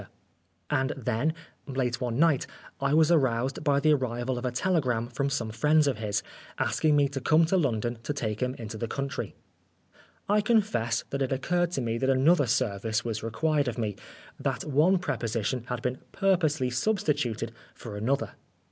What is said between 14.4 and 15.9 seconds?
one preposition had